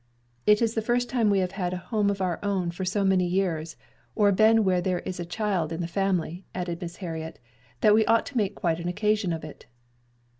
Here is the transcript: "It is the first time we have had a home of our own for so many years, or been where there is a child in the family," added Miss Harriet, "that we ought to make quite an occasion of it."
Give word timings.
"It 0.47 0.63
is 0.63 0.73
the 0.73 0.81
first 0.81 1.09
time 1.09 1.29
we 1.29 1.37
have 1.45 1.51
had 1.51 1.75
a 1.75 1.89
home 1.93 2.09
of 2.09 2.21
our 2.23 2.39
own 2.43 2.71
for 2.71 2.83
so 2.83 3.03
many 3.03 3.27
years, 3.27 3.75
or 4.15 4.31
been 4.31 4.63
where 4.63 4.81
there 4.81 5.01
is 5.01 5.19
a 5.19 5.25
child 5.25 5.71
in 5.71 5.79
the 5.79 5.85
family," 5.87 6.43
added 6.55 6.81
Miss 6.81 6.95
Harriet, 6.95 7.37
"that 7.81 7.93
we 7.93 8.03
ought 8.07 8.25
to 8.25 8.37
make 8.37 8.55
quite 8.55 8.79
an 8.79 8.87
occasion 8.87 9.31
of 9.31 9.43
it." 9.43 9.67